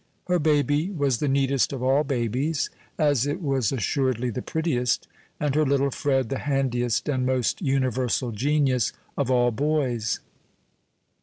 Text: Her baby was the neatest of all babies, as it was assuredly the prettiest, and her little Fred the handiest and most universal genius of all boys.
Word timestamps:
Her 0.25 0.39
baby 0.39 0.89
was 0.89 1.19
the 1.19 1.27
neatest 1.27 1.71
of 1.71 1.83
all 1.83 2.03
babies, 2.03 2.71
as 2.97 3.27
it 3.27 3.39
was 3.39 3.71
assuredly 3.71 4.31
the 4.31 4.41
prettiest, 4.41 5.07
and 5.39 5.53
her 5.53 5.63
little 5.63 5.91
Fred 5.91 6.29
the 6.29 6.39
handiest 6.39 7.07
and 7.07 7.23
most 7.23 7.61
universal 7.61 8.31
genius 8.31 8.93
of 9.15 9.29
all 9.29 9.51
boys. 9.51 10.19